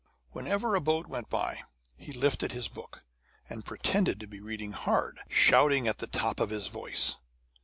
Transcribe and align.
Whenever 0.31 0.73
a 0.73 0.81
boat 0.81 1.05
went 1.05 1.29
by, 1.29 1.61
he 1.95 2.11
lifted 2.11 2.53
his 2.53 2.67
book, 2.67 3.05
and 3.47 3.65
pretended 3.67 4.19
to 4.19 4.25
be 4.25 4.39
reading 4.41 4.71
hard, 4.71 5.19
shouting 5.29 5.87
at 5.87 5.99
the 5.99 6.07
top 6.07 6.39
of 6.39 6.49
his 6.49 6.65
voice. 6.65 7.17